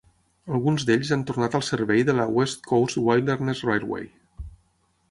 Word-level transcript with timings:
Alguns 0.53 0.85
d'ells 0.89 1.11
han 1.17 1.25
tornat 1.31 1.57
al 1.59 1.65
servei 1.67 2.03
de 2.09 2.17
la 2.21 2.27
West 2.39 2.67
Coast 2.73 3.01
Wilderness 3.11 3.63
Railway. 3.73 4.11